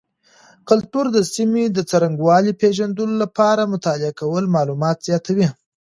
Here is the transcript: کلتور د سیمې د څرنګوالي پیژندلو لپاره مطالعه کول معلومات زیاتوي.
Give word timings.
کلتور 0.69 1.05
د 1.15 1.17
سیمې 1.33 1.63
د 1.71 1.79
څرنګوالي 1.89 2.53
پیژندلو 2.61 3.15
لپاره 3.23 3.71
مطالعه 3.73 4.13
کول 4.21 4.43
معلومات 4.55 4.97
زیاتوي. 5.07 5.47